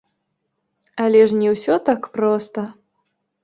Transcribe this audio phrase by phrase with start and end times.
[1.05, 2.69] Але ж не ўсё так проста.